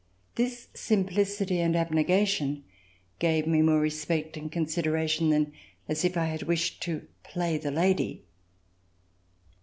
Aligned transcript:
This 0.33 0.67
simplicity 0.73 1.59
and 1.59 1.75
abnegation 1.75 2.63
gave 3.19 3.45
me 3.45 3.61
more 3.61 3.79
respect 3.79 4.35
and 4.35 4.51
considera 4.51 5.07
tion 5.07 5.29
than 5.29 5.53
as 5.87 6.03
if 6.03 6.17
I 6.17 6.25
had 6.25 6.41
wished 6.41 6.81
to 6.81 7.05
play 7.21 7.59
the 7.59 7.69
lady. 7.69 8.23